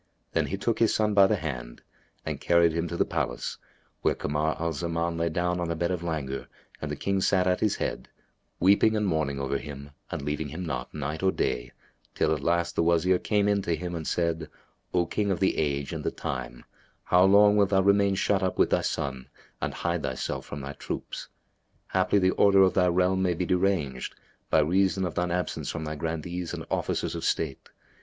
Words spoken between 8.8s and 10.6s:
and mourning over him and leaving